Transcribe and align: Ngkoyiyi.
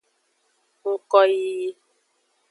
Ngkoyiyi. 0.89 1.69